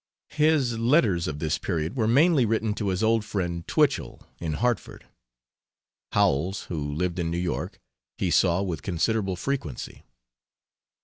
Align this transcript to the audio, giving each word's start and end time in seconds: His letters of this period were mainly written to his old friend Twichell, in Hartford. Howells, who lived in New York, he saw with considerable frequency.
His 0.31 0.79
letters 0.79 1.27
of 1.27 1.37
this 1.37 1.59
period 1.59 1.95
were 1.95 2.07
mainly 2.07 2.43
written 2.43 2.73
to 2.73 2.87
his 2.87 3.03
old 3.03 3.23
friend 3.23 3.67
Twichell, 3.67 4.25
in 4.39 4.53
Hartford. 4.53 5.05
Howells, 6.13 6.63
who 6.69 6.91
lived 6.95 7.19
in 7.19 7.29
New 7.29 7.37
York, 7.37 7.79
he 8.17 8.31
saw 8.31 8.63
with 8.63 8.81
considerable 8.81 9.35
frequency. 9.35 10.01